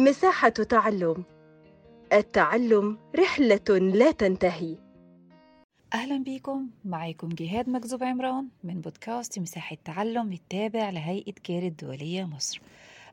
[0.00, 1.24] مساحة تعلم.
[2.12, 4.76] التعلم رحلة لا تنتهي.
[5.94, 6.70] أهلا بيكم.
[6.84, 12.60] معاكم جهاد مكذوب عمران من بودكاست مساحة تعلم التابع لهيئة كير الدولية مصر.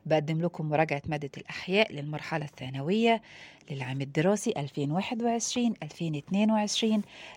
[0.06, 3.22] بقدم لكم مراجعة مادة الأحياء للمرحلة الثانوية
[3.70, 4.56] للعام الدراسي 2021-2022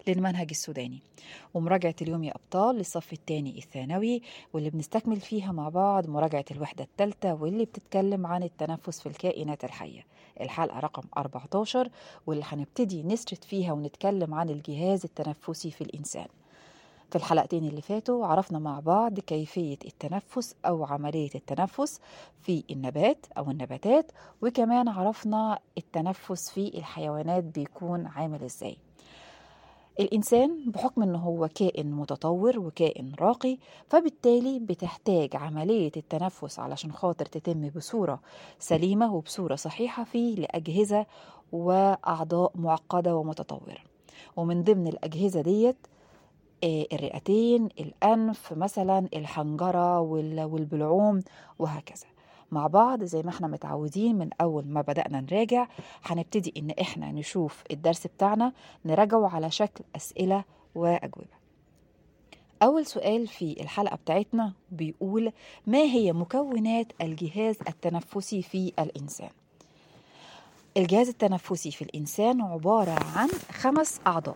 [0.07, 0.99] للمنهج السوداني.
[1.53, 4.21] ومراجعة اليوم يا أبطال للصف الثاني الثانوي
[4.53, 10.05] واللي بنستكمل فيها مع بعض مراجعة الوحدة الثالثة واللي بتتكلم عن التنفس في الكائنات الحية.
[10.41, 11.89] الحلقة رقم 14
[12.27, 16.27] واللي هنبتدي نسرد فيها ونتكلم عن الجهاز التنفسي في الإنسان.
[17.11, 21.99] في الحلقتين اللي فاتوا عرفنا مع بعض كيفية التنفس أو عملية التنفس
[22.41, 24.11] في النبات أو النباتات
[24.41, 28.77] وكمان عرفنا التنفس في الحيوانات بيكون عامل إزاي.
[29.99, 37.69] الإنسان بحكم أنه هو كائن متطور وكائن راقي فبالتالي بتحتاج عملية التنفس علشان خاطر تتم
[37.69, 38.19] بصورة
[38.59, 41.05] سليمة وبصورة صحيحة فيه لأجهزة
[41.51, 43.77] وأعضاء معقدة ومتطورة.
[44.35, 45.77] ومن ضمن الأجهزة ديت
[46.63, 51.23] الرئتين الأنف مثلا الحنجرة والبلعوم
[51.59, 52.05] وهكذا.
[52.51, 55.67] مع بعض زي ما إحنا متعودين من أول ما بدأنا نراجع
[56.03, 58.53] هنبتدي إن إحنا نشوف الدرس بتاعنا
[58.85, 60.43] نراجعه على شكل أسئلة
[60.75, 61.41] وأجوبة.
[62.63, 65.31] أول سؤال في الحلقة بتاعتنا بيقول
[65.67, 69.29] ما هي مكونات الجهاز التنفسي في الإنسان؟
[70.77, 74.35] الجهاز التنفسي في الإنسان عبارة عن خمس أعضاء.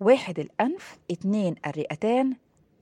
[0.00, 2.36] واحد الأنف اتنين الرئتان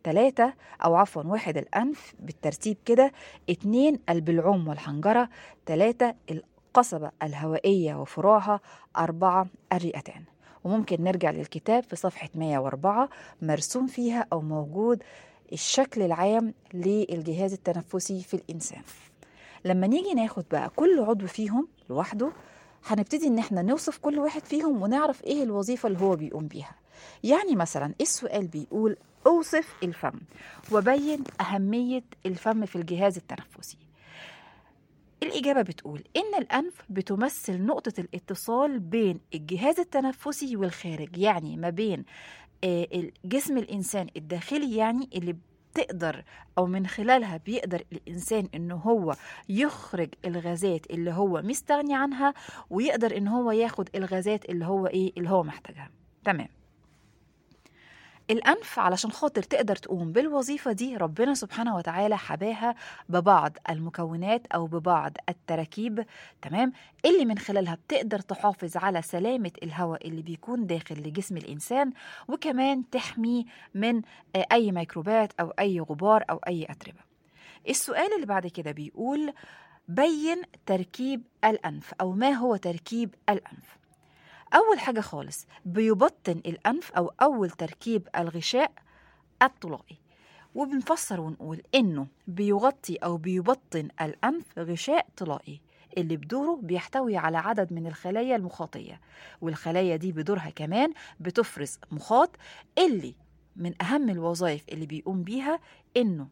[0.05, 0.53] تلاتة
[0.85, 3.13] أو عفوا واحد الأنف بالترتيب كده
[3.51, 5.29] اتنين البلعوم والحنجرة
[5.67, 8.61] تلاتة القصبة الهوائية وفروعها
[8.97, 10.23] أربعة الرئتان.
[10.65, 13.09] وممكن نرجع للكتاب في صفحة 104
[13.43, 15.03] مرسوم فيها أو موجود
[15.53, 18.83] الشكل العام للجهاز التنفسي في الإنسان.
[19.65, 22.33] لما نيجي ناخد بقى كل عضو فيهم لوحده
[22.87, 26.75] هنبتدي إن إحنا نوصف كل واحد فيهم ونعرف إيه الوظيفة اللي هو بيقوم بيها.
[27.25, 28.97] يعني مثلا السؤال بيقول
[29.27, 30.21] أوصف الفم
[30.73, 33.77] وبين أهمية الفم في الجهاز التنفسي.
[35.23, 42.05] الإجابة بتقول إن الأنف بتمثل نقطة الاتصال بين الجهاز التنفسي والخارج يعني ما بين
[43.25, 45.37] جسم الإنسان الداخلي يعني اللي
[45.79, 46.25] تقدر
[46.59, 49.17] أو من خلالها بيقدر الإنسان ان هو
[49.49, 52.35] يخرج الغازات اللي هو مستغني عنها
[52.71, 55.91] ويقدر ان هو ياخد الغازات اللي هو إيه اللي هو محتاجها.
[56.25, 56.49] تمام.
[58.31, 62.75] الأنف علشان خاطر تقدر تقوم بالوظيفة دي ربنا سبحانه وتعالى حباها
[63.09, 66.05] ببعض المكونات أو ببعض التراكيب
[66.43, 66.73] تمام؟
[67.05, 71.93] اللي من خلالها بتقدر تحافظ على سلامة الهواء اللي بيكون داخل لجسم الإنسان
[72.29, 73.45] وكمان تحميه
[73.75, 74.03] من
[74.53, 77.01] أي ميكروبات أو أي غبار أو أي أتربة.
[77.69, 79.33] السؤال اللي بعد كده بيقول
[79.89, 83.79] بين تركيب الأنف أو ما هو تركيب الأنف؟
[84.55, 88.73] أول حاجة خالص بيبطن الأنف أو أول تركيب الغشاء
[89.43, 89.99] الطلائي
[90.55, 95.61] وبنفسر ونقول إنه بيغطي أو بيبطن الأنف غشاء طلائي
[95.99, 99.01] اللي بدوره بيحتوي على عدد من الخلايا المخاطية.
[99.41, 102.31] والخلايا دي بدورها كمان بتفرز مخاط
[102.79, 103.15] اللي
[103.57, 105.61] من أهم الوظائف اللي بيقوم بيها
[105.97, 106.29] إنه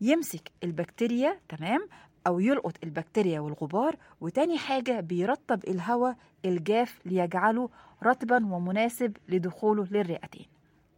[0.00, 1.88] يمسك البكتيريا تمام؟
[2.26, 7.68] أو يلقط البكتيريا والغبار وتاني حاجة بيرطب الهواء الجاف ليجعله
[8.02, 10.46] رطبا ومناسب لدخوله للرئتين.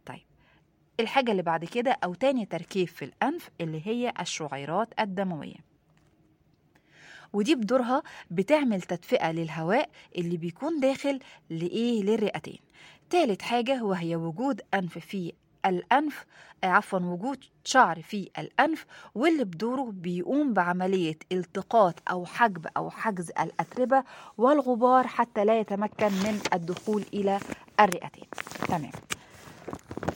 [0.05, 0.21] طيب
[0.99, 5.69] الحاجة اللي بعد كده أو تاني تركيب في الأنف اللي هي الشعيرات الدموية.
[7.33, 11.19] ودي بدورها بتعمل تدفئة للهواء اللي بيكون داخل
[11.49, 12.59] لإيه؟ للرئتين.
[13.09, 15.33] تالت حاجة وهي وجود أنف في
[15.69, 16.25] الأنف
[16.63, 18.85] عفوا وجود شعر في الأنف
[19.15, 24.03] واللي بدوره بيقوم بعملية التقاط أو حجب أو حجز الأتربة
[24.37, 27.39] والغبار حتى لا يتمكن من الدخول إلى
[27.79, 28.27] الرئتين.
[28.67, 28.91] تمام.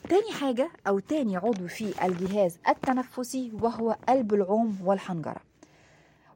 [0.10, 5.53] تاني حاجة أو تاني عضو في الجهاز التنفسي وهو البلعوم والحنجرة.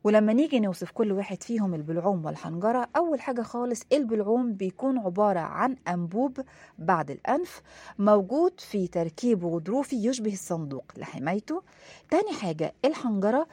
[0.03, 5.75] ولما نيجي نوصف كل واحد فيهم البلعوم والحنجرة أول حاجة خالص البلعوم بيكون عبارة عن
[5.87, 6.39] أنبوب
[6.79, 7.61] بعد الأنف
[7.99, 11.61] موجود في تركيب غضروفي يشبه الصندوق لحمايته.
[12.09, 13.47] تاني حاجة الحنجرة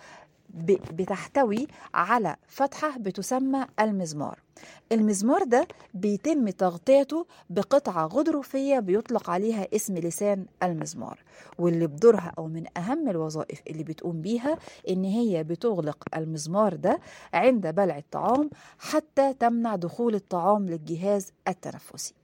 [0.93, 4.44] بتحتوي على فتحة بتسمى المزمار.
[4.93, 11.23] المزمار ده بيتم تغطيته بقطعة غضروفية بيطلق عليها اسم لسان المزمار
[11.59, 14.59] واللي بدورها أو من أهم الوظائف اللي بتقوم بيها
[14.89, 17.01] إن هي بتغلق المزمار ده
[17.35, 22.15] عند بلع الطعام حتى تمنع دخول الطعام للجهاز التنفسي.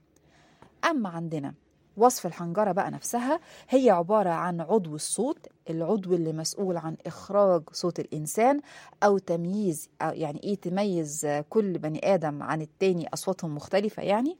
[0.89, 1.53] أما عندنا
[1.97, 3.39] وصف الحنجرة بقى نفسها
[3.69, 8.61] هي عبارة عن عضو الصوت العضو اللي مسؤول عن إخراج صوت الإنسان
[9.03, 14.37] أو تمييز أو يعني إيه تميز كل بني آدم عن التاني أصواتهم مختلفة يعني.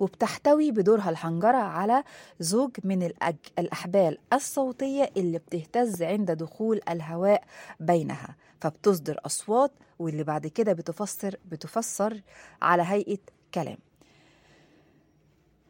[0.00, 2.04] وبتحتوي بدورها الحنجرة على
[2.40, 3.36] زوج من الأج...
[3.58, 7.44] الأحبال الصوتية اللي بتهتز عند دخول الهواء
[7.80, 8.36] بينها.
[8.60, 12.20] فبتصدر أصوات واللي بعد كده بتفسر بتفسر
[12.62, 13.18] على هيئة
[13.54, 13.78] كلام.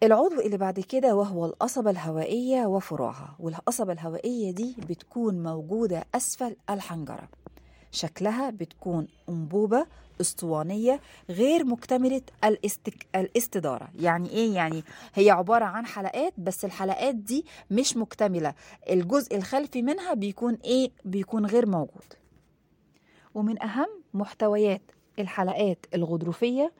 [0.02, 7.28] العضو اللي بعد كده وهو القصبة الهوائية وفروعها والقصبة الهوائية دي بتكون موجودة أسفل الحنجرة.
[7.90, 9.86] شكلها بتكون أنبوبة
[10.20, 11.00] أسطوانية
[11.30, 13.06] غير مكتملة الاستك...
[13.14, 13.88] الاستدارة.
[13.94, 14.82] يعني إيه؟ يعني
[15.14, 18.54] هي عبارة عن حلقات بس الحلقات دي مش مكتملة.
[18.90, 22.12] الجزء الخلفي منها بيكون إيه؟ بيكون غير موجود.
[23.34, 24.82] ومن أهم محتويات
[25.18, 26.72] الحلقات الغضروفية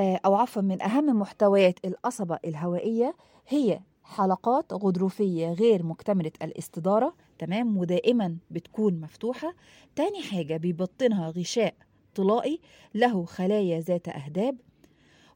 [0.00, 3.16] أو عفوا من أهم محتويات القصبة الهوائية
[3.48, 9.54] هي حلقات غضروفية غير مكتملة الاستدارة تمام ودائما بتكون مفتوحة.
[9.96, 11.74] تاني حاجة بيبطنها غشاء
[12.14, 12.60] طلائي
[12.94, 14.56] له خلايا ذات أهداب.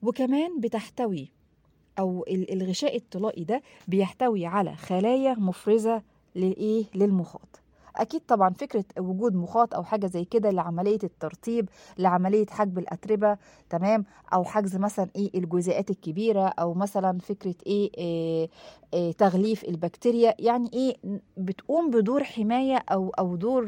[0.02, 1.32] وكمان بتحتوي
[1.98, 6.02] أو الغشاء الطلائي ده بيحتوي على خلايا مفرزة
[6.34, 7.60] لإيه؟ للمخاط.
[7.98, 13.37] أكيد طبعا فكرة وجود مخاط أو حاجة زي كده لعملية الترطيب لعملية حجب الأتربة
[13.70, 18.48] تمام؟ أو حجز مثلا إيه الجزيئات الكبيرة أو مثلا فكرة إيه, إيه,
[18.94, 20.34] إيه تغليف البكتيريا.
[20.38, 20.96] يعني إيه
[21.37, 23.66] بتقوم بدور حماية أو أو دور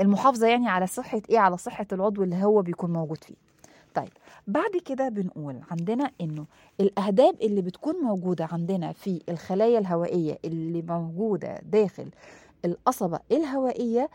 [0.00, 3.34] المحافظة يعني على صحة إيه على صحة العضو اللي هو بيكون موجود فيه.
[3.94, 4.08] طيب
[4.46, 6.46] بعد كده بنقول عندنا إنه
[6.80, 12.10] الأهداب اللي بتكون موجودة عندنا في الخلايا الهوائية اللي موجودة داخل
[12.64, 14.10] القصبة الهوائية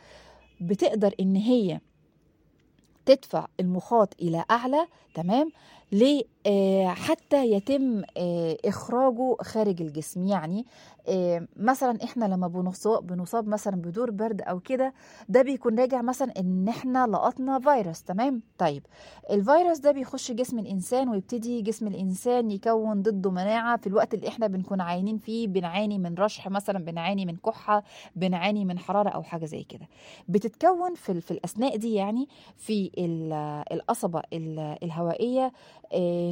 [0.62, 1.80] بتقدر إن هي
[3.06, 5.52] تدفع المخاط إلى أعلى تمام؟
[6.88, 10.24] حتى يتم آه إخراجه خارج الجسم.
[10.28, 10.66] يعني
[11.08, 14.94] آه مثلا إحنا لما بنصاب, بنصاب مثلا بدور برد أو كده
[15.30, 18.04] ده بيكون راجع مثلا إن إحنا لقطنا فيروس.
[18.04, 18.84] تمام؟ طيب
[19.30, 24.48] الفيروس ده بيخش جسم الإنسان ويبتدي جسم الإنسان يكون ضده مناعة في الوقت اللي إحنا
[24.48, 27.84] بنكون عاينين فيه بنعاني من رشح مثلا بنعاني من كحة
[28.16, 29.88] بنعاني من حرارة أو حاجة زي كده.
[30.28, 32.28] بتتكون في, في الأثناء دي يعني
[32.58, 32.92] في
[33.72, 34.22] القصبة
[34.84, 35.52] الهوائية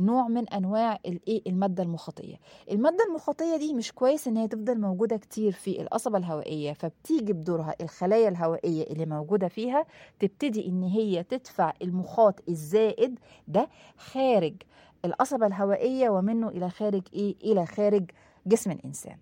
[0.02, 2.36] نوع من أنواع الايه المادة المخاطية.
[2.72, 7.76] المادة المخاطية دي مش كويس إن هي تفضل موجودة كتير في القصبة الهوائية فبتيجي بدورها
[7.82, 9.86] الخلايا الهوائية اللي موجودة فيها
[10.20, 14.54] تبتدي إن هي تدفع المخاط الزائد ده خارج
[15.06, 18.12] القصبة الهوائية ومنه إلى خارج إيه؟ إلى خارج
[18.48, 19.18] جسم الإنسان.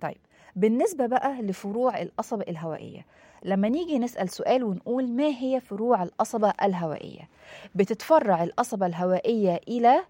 [0.00, 0.16] طيب
[0.56, 3.06] بالنسبة بقى لفروع القصبة الهوائية.
[3.44, 7.28] لما نيجي نسأل سؤال ونقول ما هي فروع القصبة الهوائية؟
[7.74, 10.00] بتتفرع القصبة الهوائية إلى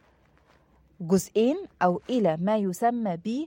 [1.00, 3.46] جزئين أو إلى ما يسمى ب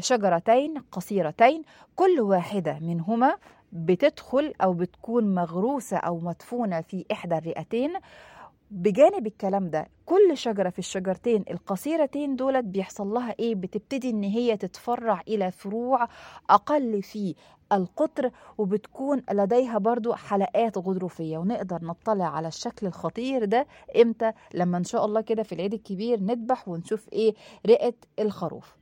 [0.00, 1.62] شجرتين قصيرتين
[1.96, 3.36] كل واحدة منهما
[3.72, 7.92] بتدخل أو بتكون مغروسة أو مدفونة في إحدى الرئتين.
[8.70, 14.56] بجانب الكلام ده كل شجرة في الشجرتين القصيرتين دولت بيحصل لها إيه؟ بتبتدي إن هي
[14.56, 16.08] تتفرع إلى فروع
[16.50, 17.34] أقل في
[17.72, 21.38] القطر وبتكون لديها برضو حلقات غضروفية.
[21.38, 23.66] ونقدر نطلع على الشكل الخطير ده
[24.02, 27.34] إمتى؟ لما إن شاء الله كده في العيد الكبير نذبح ونشوف إيه؟
[27.66, 28.76] رئة الخروف.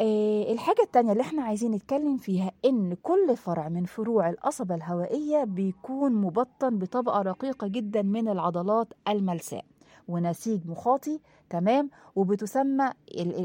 [0.00, 6.12] الحاجة التانية اللي إحنا عايزين نتكلم فيها إن كل فرع من فروع القصبة الهوائية بيكون
[6.12, 9.64] مبطن بطبقة رقيقة جدا من العضلات الملساء.
[10.08, 12.90] ونسيج مخاطي تمام؟ وبتسمى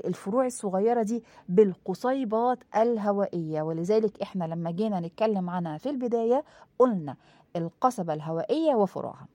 [0.05, 3.61] الفروع الصغيرة دي بالقصيبات الهوائية.
[3.61, 6.43] ولذلك إحنا لما جينا نتكلم عنها في البداية
[6.79, 7.15] قلنا
[7.55, 9.27] القصبة الهوائية وفروعها.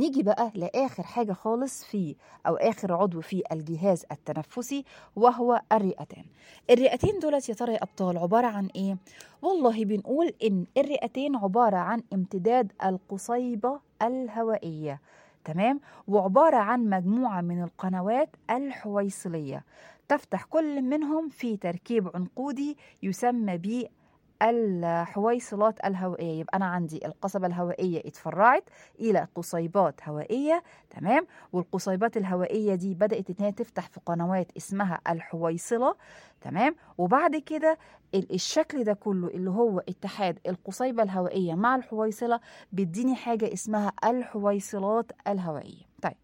[0.00, 2.16] نيجي بقى لآخر حاجة خالص في
[2.46, 4.84] أو آخر عضو في الجهاز التنفسي
[5.16, 6.24] وهو الرئتين
[6.70, 8.96] الرئتين دولت يا ترى يا أبطال عبارة عن إيه؟
[9.42, 15.00] والله بنقول إن الرئتين عبارة عن امتداد القصيبة الهوائية
[15.44, 19.64] تمام وعبارة عن مجموعة من القنوات الحويصلية
[20.08, 23.56] تفتح كل منهم في تركيب عنقودي يسمى
[24.42, 26.40] الحويصلات الهوائية.
[26.40, 28.64] يبقى أنا عندي القصبة الهوائية اتفرعت
[29.00, 35.94] إلى قصيبات هوائية تمام؟ والقصيبات الهوائية دي بدأت إن هي تفتح في قنوات اسمها الحويصلة
[36.40, 37.78] تمام؟ وبعد كده
[38.14, 42.40] الشكل ده كله اللي هو اتحاد القصيبة الهوائية مع الحويصلة
[42.72, 45.82] بيديني حاجة اسمها الحويصلات الهوائية.
[46.02, 46.14] طيب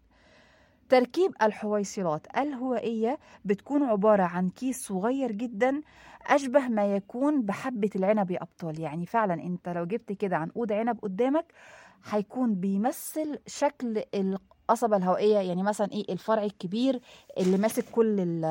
[0.89, 5.81] تركيب الحويصلات الهوائية بتكون عبارة عن كيس صغير جدا
[6.27, 8.79] أشبه ما يكون بحبة العنب يا أبطال.
[8.79, 11.45] يعني فعلا أنت لو جبت كده عنقود عنب قدامك
[12.09, 15.37] هيكون بيمثل شكل القصبة الهوائية.
[15.37, 16.99] يعني مثلا إيه؟ الفرع الكبير
[17.37, 18.41] اللي ماسك كل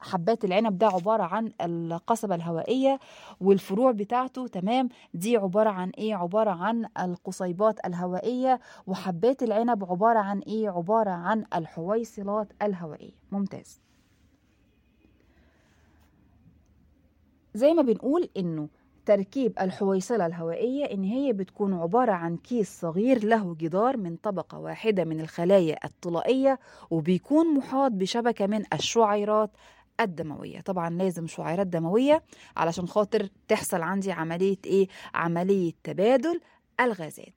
[0.00, 2.98] حبات العنب ده عبارة عن القصبة الهوائية
[3.40, 4.46] والفروع بتاعته.
[4.46, 4.88] تمام.
[5.14, 11.44] دي عبارة عن إيه؟ عبارة عن القصيبات الهوائية وحبات العنب عبارة عن إيه؟ عبارة عن
[11.54, 13.12] الحويصلات الهوائية.
[13.32, 13.80] ممتاز.
[17.54, 18.68] زي ما بنقول إنه
[19.06, 25.04] تركيب الحويصلة الهوائية إن هي بتكون عبارة عن كيس صغير له جدار من طبقة واحدة
[25.04, 26.58] من الخلايا الطلائية
[26.90, 29.50] وبيكون محاط بشبكة من الشعيرات
[30.00, 32.22] الدموية طبعا لازم شعيرات دموية
[32.56, 36.40] علشان خاطر تحصل عندي عملية إيه؟ عملية تبادل
[36.80, 37.34] الغازات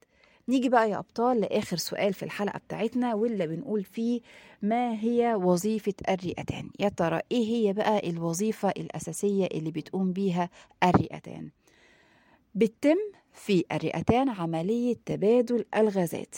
[0.50, 4.22] نيجي بقى يا أبطال لآخر سؤال في الحلقة بتاعتنا واللي بنقول فيه
[4.62, 10.50] ما هي وظيفة الرئتان؟ يا ترى إيه هي بقى الوظيفة الأساسية اللي بتقوم بيها
[10.84, 11.50] الرئتان؟
[12.56, 12.96] بتتم
[13.34, 16.36] في الرئتان عملية تبادل الغازات.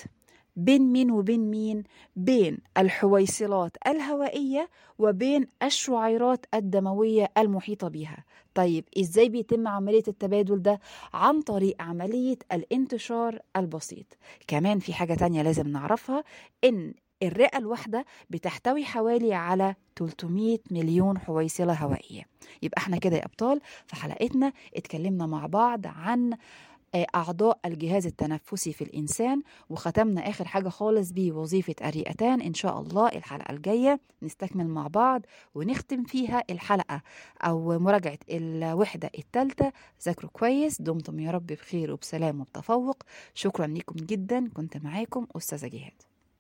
[0.56, 1.84] بين مين وبين مين؟
[2.16, 4.70] بين الحويصلات الهوائية
[5.00, 10.80] وبين الشعيرات الدموية المحيطة بها طيب إزاي بيتم عملية التبادل ده؟
[11.14, 14.06] عن طريق عملية الانتشار البسيط
[14.48, 16.24] كمان في حاجة تانية لازم نعرفها
[16.64, 16.94] إن
[17.24, 22.24] الرئة الواحدة بتحتوي حوالي على 300 مليون حويصلة هوائية
[22.62, 26.38] يبقى إحنا كده يا أبطال في حلقتنا اتكلمنا مع بعض عن
[27.04, 33.52] أعضاء الجهاز التنفسي في الإنسان وختمنا آخر حاجة خالص بوظيفة الرئتان إن شاء الله الحلقة
[33.54, 35.22] الجاية نستكمل مع بعض
[35.56, 37.02] ونختم فيها الحلقة.
[37.42, 39.72] أو مراجعة الوحدة الثالثة
[40.06, 43.04] ذاكروا كويس دمتم يا رب بخير وبسلام وبتفوق.
[43.34, 44.50] شكرا لكم جدا.
[44.54, 46.15] كنت معاكم أستاذة جهاد.